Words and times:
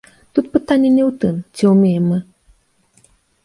Тут 0.37 0.45
пытанне 0.55 0.89
не 0.95 1.03
ў 1.09 1.11
тым, 1.25 1.35
ці 1.59 1.63
ўмеем 1.75 2.09
мы. 2.15 2.19